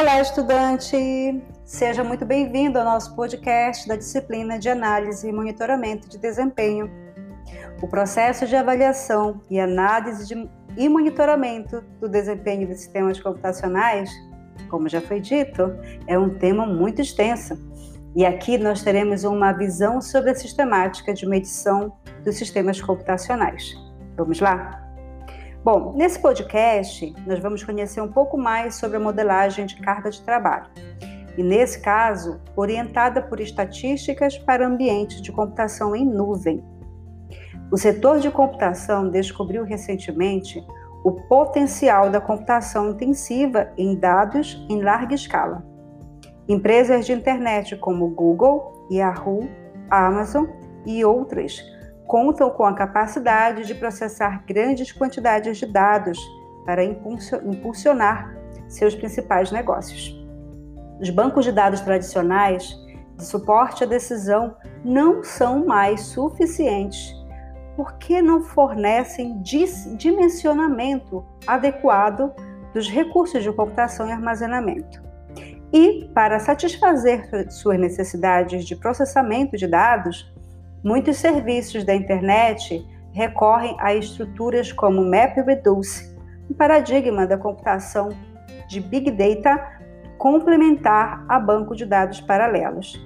[0.00, 0.96] Olá, estudante!
[1.62, 6.90] Seja muito bem-vindo ao nosso podcast da disciplina de análise e monitoramento de desempenho.
[7.82, 14.10] O processo de avaliação e análise de, e monitoramento do desempenho de sistemas computacionais,
[14.70, 15.70] como já foi dito,
[16.06, 17.58] é um tema muito extenso.
[18.16, 21.92] E aqui nós teremos uma visão sobre a sistemática de medição
[22.24, 23.74] dos sistemas computacionais.
[24.16, 24.89] Vamos lá?
[25.62, 30.22] Bom, nesse podcast nós vamos conhecer um pouco mais sobre a modelagem de carga de
[30.22, 30.70] trabalho.
[31.36, 36.64] E nesse caso, orientada por estatísticas para ambientes de computação em nuvem.
[37.70, 40.66] O setor de computação descobriu recentemente
[41.04, 45.62] o potencial da computação intensiva em dados em larga escala.
[46.48, 49.46] Empresas de internet como Google, Yahoo,
[49.90, 50.46] Amazon
[50.86, 51.62] e outras
[52.10, 56.18] contam com a capacidade de processar grandes quantidades de dados
[56.66, 58.36] para impulsionar
[58.66, 60.12] seus principais negócios.
[61.00, 62.76] Os bancos de dados tradicionais
[63.16, 67.14] de suporte à decisão não são mais suficientes
[67.76, 72.34] porque não fornecem dimensionamento adequado
[72.74, 75.00] dos recursos de computação e armazenamento.
[75.72, 80.34] E, para satisfazer suas necessidades de processamento de dados,
[80.82, 86.16] Muitos serviços da internet recorrem a estruturas como MapReduce,
[86.50, 88.08] um paradigma da computação
[88.68, 89.80] de Big Data
[90.16, 92.98] complementar a banco de dados paralelos.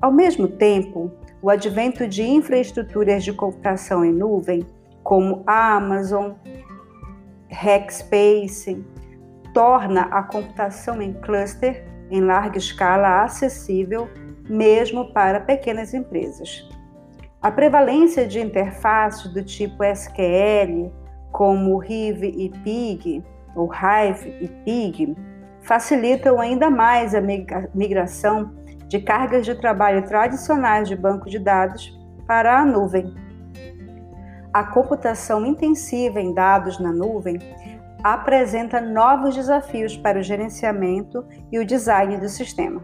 [0.00, 4.66] Ao mesmo tempo, o advento de infraestruturas de computação em nuvem,
[5.02, 6.32] como Amazon,
[7.50, 8.84] Rackspace,
[9.52, 14.08] torna a computação em cluster em larga escala acessível
[14.48, 16.68] mesmo para pequenas empresas.
[17.44, 20.90] A prevalência de interfaces do tipo SQL,
[21.30, 23.22] como Hive e Pig,
[23.54, 25.14] ou Hive e Pig,
[25.60, 27.20] facilitam ainda mais a
[27.74, 28.50] migração
[28.88, 31.94] de cargas de trabalho tradicionais de banco de dados
[32.26, 33.14] para a nuvem.
[34.50, 37.38] A computação intensiva em dados na nuvem
[38.02, 42.80] apresenta novos desafios para o gerenciamento e o design do sistema.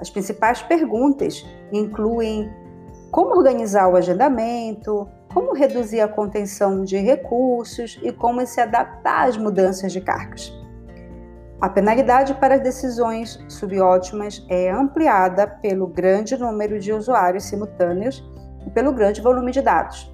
[0.00, 2.50] As principais perguntas incluem
[3.10, 9.36] como organizar o agendamento, como reduzir a contenção de recursos e como se adaptar às
[9.36, 10.52] mudanças de cargas.
[11.60, 18.24] A penalidade para as decisões subótimas é ampliada pelo grande número de usuários simultâneos
[18.66, 20.10] e pelo grande volume de dados.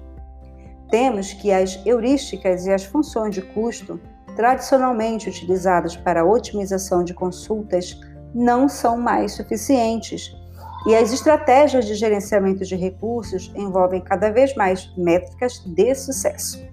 [0.89, 3.99] Temos que as heurísticas e as funções de custo,
[4.35, 7.99] tradicionalmente utilizadas para a otimização de consultas,
[8.35, 10.35] não são mais suficientes
[10.87, 16.65] e as estratégias de gerenciamento de recursos envolvem cada vez mais métricas de sucesso.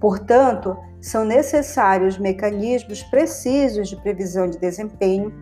[0.00, 5.32] Portanto, são necessários mecanismos precisos de previsão de desempenho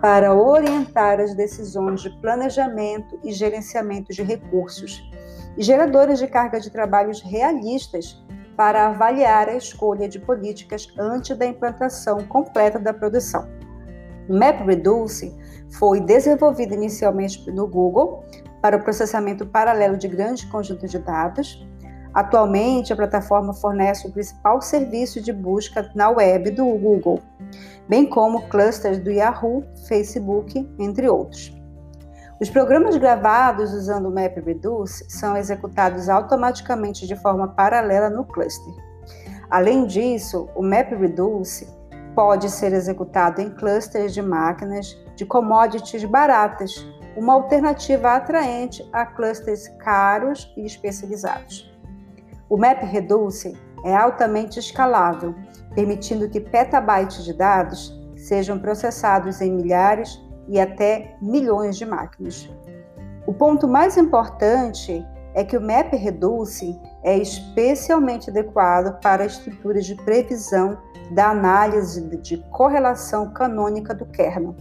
[0.00, 5.08] para orientar as decisões de planejamento e gerenciamento de recursos,
[5.56, 8.20] e geradores de carga de trabalhos realistas
[8.56, 13.48] para avaliar a escolha de políticas antes da implantação completa da produção.
[14.28, 15.34] MapReduce
[15.78, 18.24] foi desenvolvido inicialmente no Google
[18.62, 21.66] para o processamento paralelo de grandes conjuntos de dados.
[22.14, 27.20] Atualmente, a plataforma fornece o principal serviço de busca na web do Google,
[27.88, 31.52] bem como clusters do Yahoo, Facebook, entre outros.
[32.40, 38.74] Os programas gravados usando o MapReduce são executados automaticamente de forma paralela no cluster.
[39.50, 41.66] Além disso, o MapReduce
[42.14, 46.86] pode ser executado em clusters de máquinas de commodities baratas,
[47.16, 51.72] uma alternativa atraente a clusters caros e especializados.
[52.48, 55.34] O MapReduce é altamente escalável,
[55.74, 62.48] permitindo que petabytes de dados sejam processados em milhares e até milhões de máquinas.
[63.26, 65.04] O ponto mais importante
[65.34, 70.78] é que o MapReduce é especialmente adequado para estruturas de previsão
[71.10, 74.54] da análise de correlação canônica do kernel,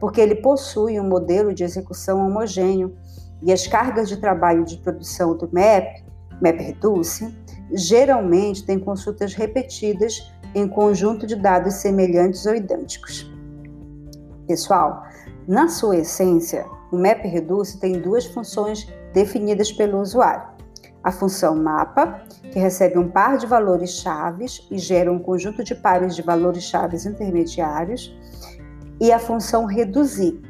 [0.00, 2.96] porque ele possui um modelo de execução homogêneo
[3.42, 6.04] e as cargas de trabalho de produção do MAP,
[6.40, 7.34] MapReduce,
[7.72, 13.30] geralmente têm consultas repetidas em conjunto de dados semelhantes ou idênticos.
[14.46, 15.04] Pessoal,
[15.46, 20.55] na sua essência, o MapReduce tem duas funções definidas pelo usuário
[21.06, 22.20] a função mapa,
[22.50, 26.64] que recebe um par de valores chaves e gera um conjunto de pares de valores
[26.64, 28.12] chaves intermediários,
[29.00, 30.42] e a função reduzir.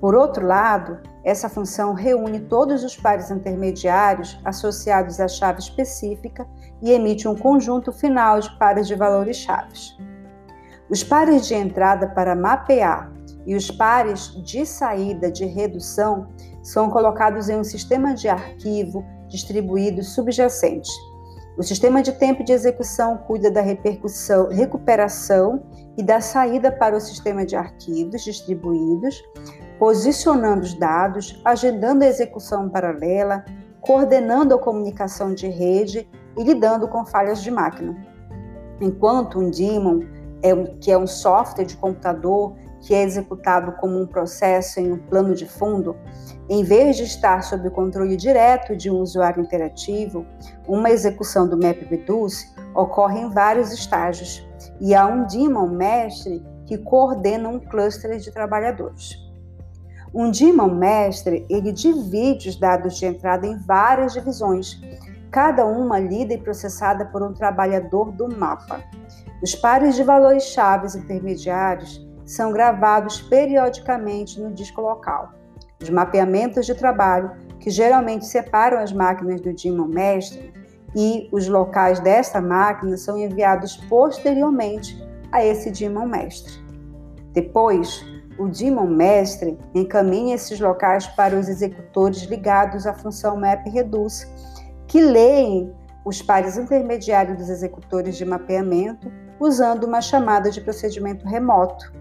[0.00, 6.46] Por outro lado, essa função reúne todos os pares intermediários associados à chave específica
[6.80, 9.98] e emite um conjunto final de pares de valores chaves.
[10.88, 13.12] Os pares de entrada para mapear
[13.44, 16.28] e os pares de saída de redução
[16.62, 20.90] são colocados em um sistema de arquivo distribuído subjacente.
[21.56, 25.62] O sistema de tempo de execução cuida da repercussão, recuperação
[25.96, 29.22] e da saída para o sistema de arquivos distribuídos,
[29.78, 33.44] posicionando os dados, agendando a execução paralela,
[33.80, 37.96] coordenando a comunicação de rede e lidando com falhas de máquina.
[38.80, 40.00] Enquanto um daemon,
[40.42, 44.98] é, que é um software de computador que é executado como um processo em um
[44.98, 45.96] plano de fundo,
[46.48, 50.26] em vez de estar sob o controle direto de um usuário interativo,
[50.66, 54.46] uma execução do MapReduce ocorre em vários estágios
[54.80, 59.18] e há um daemon mestre que coordena um cluster de trabalhadores.
[60.12, 64.80] Um daemon mestre, ele divide os dados de entrada em várias divisões,
[65.30, 68.82] cada uma lida e processada por um trabalhador do mapa.
[69.40, 75.32] Os pares de valores chaves intermediários são gravados periodicamente no disco local.
[75.82, 80.52] Os mapeamentos de trabalho, que geralmente separam as máquinas do daemon mestre,
[80.94, 84.96] e os locais desta máquina são enviados posteriormente
[85.32, 86.52] a esse daemon mestre.
[87.32, 88.04] Depois,
[88.38, 94.28] o daemon mestre encaminha esses locais para os executores ligados à função MapReduce,
[94.86, 95.74] que leem
[96.04, 99.10] os pares intermediários dos executores de mapeamento
[99.40, 101.92] usando uma chamada de procedimento remoto,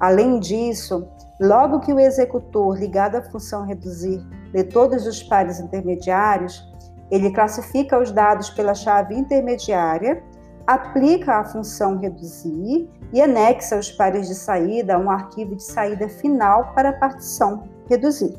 [0.00, 1.06] Além disso,
[1.38, 6.66] logo que o executor ligado à função reduzir lê todos os pares intermediários,
[7.10, 10.22] ele classifica os dados pela chave intermediária,
[10.66, 16.08] aplica a função reduzir e anexa os pares de saída a um arquivo de saída
[16.08, 18.34] final para a partição reduzir.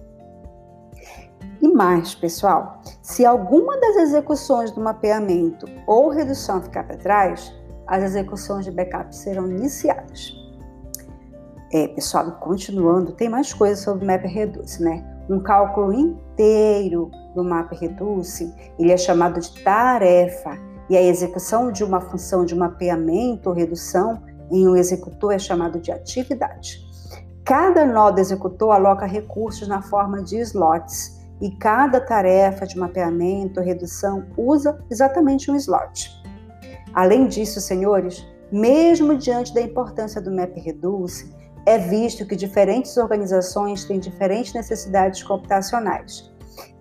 [1.62, 7.54] E mais, pessoal, se alguma das execuções do mapeamento ou redução ficar para trás,
[7.86, 10.41] as execuções de backup serão iniciadas.
[11.74, 15.06] É, pessoal, continuando, tem mais coisas sobre o MapReduce, né?
[15.30, 20.58] Um cálculo inteiro do MapReduce, ele é chamado de tarefa,
[20.90, 24.22] e a execução de uma função de mapeamento ou redução
[24.52, 26.86] em um executor é chamado de atividade.
[27.46, 33.62] Cada nó do executor aloca recursos na forma de slots, e cada tarefa de mapeamento
[33.62, 36.12] ou redução usa exatamente um slot.
[36.94, 44.00] Além disso, senhores, mesmo diante da importância do MapReduce, é visto que diferentes organizações têm
[44.00, 46.32] diferentes necessidades computacionais.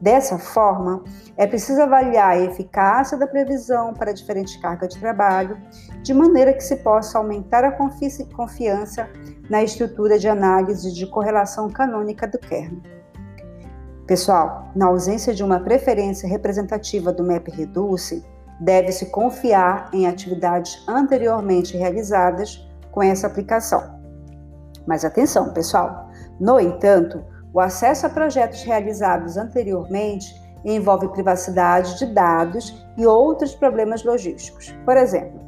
[0.01, 1.05] Dessa forma,
[1.37, 5.59] é preciso avaliar a eficácia da previsão para diferentes cargas de trabalho,
[6.03, 9.09] de maneira que se possa aumentar a confiança
[9.49, 12.83] na estrutura de análise de correlação canônica do kernel.
[14.07, 18.25] Pessoal, na ausência de uma preferência representativa do MapReduce,
[18.59, 24.00] deve-se confiar em atividades anteriormente realizadas com essa aplicação.
[24.91, 26.11] Mas atenção, pessoal!
[26.41, 30.35] No entanto, o acesso a projetos realizados anteriormente
[30.65, 34.77] envolve privacidade de dados e outros problemas logísticos.
[34.85, 35.41] Por exemplo,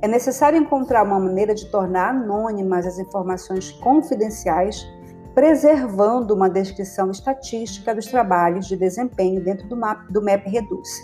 [0.00, 4.86] é necessário encontrar uma maneira de tornar anônimas as informações confidenciais,
[5.34, 11.02] preservando uma descrição estatística dos trabalhos de desempenho dentro do, map, do MapReduce.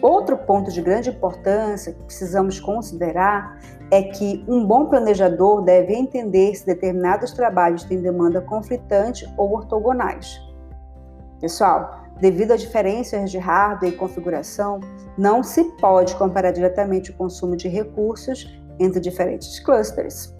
[0.00, 3.58] Outro ponto de grande importância que precisamos considerar
[3.90, 10.40] é que um bom planejador deve entender se determinados trabalhos têm demanda conflitante ou ortogonais.
[11.40, 14.78] Pessoal, devido a diferenças de hardware e configuração,
[15.16, 20.32] não se pode comparar diretamente o consumo de recursos entre diferentes clusters.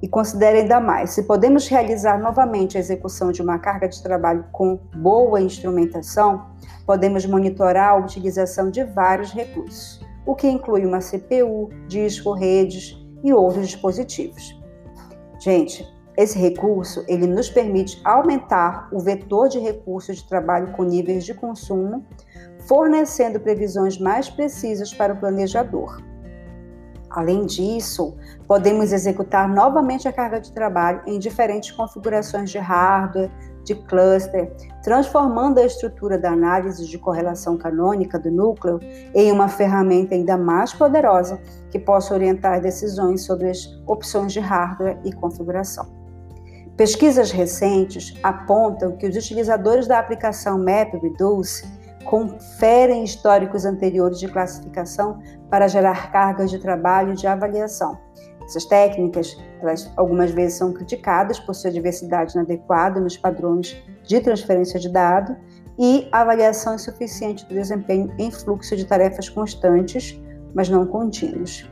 [0.00, 4.44] E considere ainda mais, se podemos realizar novamente a execução de uma carga de trabalho
[4.52, 6.46] com boa instrumentação,
[6.86, 13.32] podemos monitorar a utilização de vários recursos, o que inclui uma CPU, disco, redes e
[13.32, 14.56] outros dispositivos.
[15.40, 15.84] Gente,
[16.16, 21.34] esse recurso ele nos permite aumentar o vetor de recursos de trabalho com níveis de
[21.34, 22.04] consumo,
[22.66, 26.02] fornecendo previsões mais precisas para o planejador.
[27.10, 33.30] Além disso, podemos executar novamente a carga de trabalho em diferentes configurações de hardware,
[33.64, 34.50] de cluster,
[34.82, 38.80] transformando a estrutura da análise de correlação canônica do núcleo
[39.14, 41.38] em uma ferramenta ainda mais poderosa
[41.70, 45.86] que possa orientar decisões sobre as opções de hardware e configuração.
[46.78, 51.66] Pesquisas recentes apontam que os utilizadores da aplicação MapReduce
[52.08, 57.98] conferem históricos anteriores de classificação para gerar cargas de trabalho de avaliação.
[58.42, 64.80] Essas técnicas, elas algumas vezes são criticadas por sua diversidade inadequada nos padrões de transferência
[64.80, 65.36] de dado
[65.78, 70.18] e avaliação insuficiente do desempenho em fluxo de tarefas constantes,
[70.54, 71.70] mas não contínuos.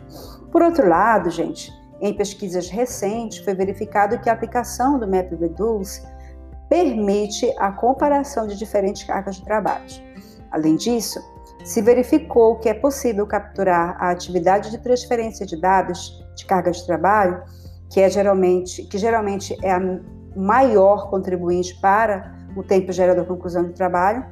[0.53, 6.03] Por outro lado, gente, em pesquisas recentes foi verificado que a aplicação do método Reduce
[6.69, 9.85] permite a comparação de diferentes cargas de trabalho.
[10.51, 11.21] Além disso,
[11.65, 16.85] se verificou que é possível capturar a atividade de transferência de dados de carga de
[16.87, 17.43] trabalho,
[17.91, 19.81] que é geralmente que geralmente é a
[20.37, 24.25] maior contribuinte para o tempo gerado da conclusão do trabalho,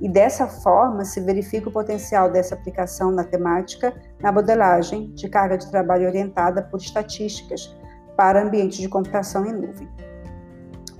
[0.00, 5.56] e dessa forma se verifica o potencial dessa aplicação na temática na modelagem de carga
[5.56, 7.74] de trabalho orientada por estatísticas
[8.16, 9.88] para ambientes de computação em nuvem.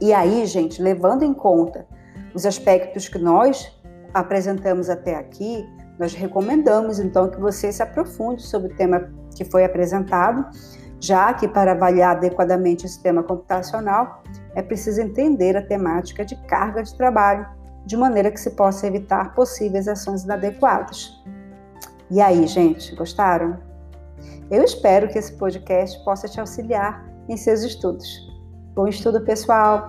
[0.05, 1.87] E aí, gente, levando em conta
[2.35, 3.75] os aspectos que nós
[4.13, 5.67] apresentamos até aqui,
[5.99, 10.45] nós recomendamos então que você se aprofunde sobre o tema que foi apresentado,
[11.01, 14.23] já que para avaliar adequadamente o sistema computacional
[14.55, 17.49] é preciso entender a temática de carga de trabalho,
[17.87, 21.19] de maneira que se possa evitar possíveis ações inadequadas.
[22.11, 23.59] E aí, gente, gostaram?
[24.51, 28.24] Eu espero que esse podcast possa te auxiliar em seus estudos.
[28.75, 29.89] Bom estudo, pessoal!